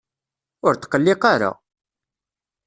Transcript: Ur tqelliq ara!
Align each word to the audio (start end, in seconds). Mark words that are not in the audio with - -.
Ur 0.65 0.73
tqelliq 0.75 1.23
ara! 1.33 1.51